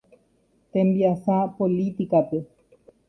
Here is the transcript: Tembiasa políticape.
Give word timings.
Tembiasa 0.71 1.35
políticape. 1.59 2.39